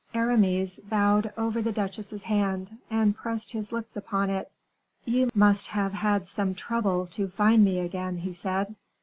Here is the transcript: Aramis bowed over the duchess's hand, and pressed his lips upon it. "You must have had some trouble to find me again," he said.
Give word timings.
Aramis 0.15 0.79
bowed 0.79 1.31
over 1.37 1.61
the 1.61 1.71
duchess's 1.71 2.23
hand, 2.23 2.79
and 2.89 3.15
pressed 3.15 3.51
his 3.51 3.71
lips 3.71 3.95
upon 3.95 4.31
it. 4.31 4.51
"You 5.05 5.29
must 5.35 5.67
have 5.67 5.93
had 5.93 6.27
some 6.27 6.55
trouble 6.55 7.05
to 7.11 7.27
find 7.27 7.63
me 7.63 7.77
again," 7.77 8.17
he 8.17 8.33
said. 8.33 8.75